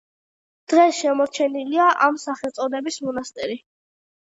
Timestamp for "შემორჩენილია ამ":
1.01-2.19